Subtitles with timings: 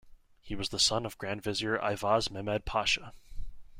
[0.41, 3.13] He was the son of Grand Vizier Ivaz Mehmed Pasha.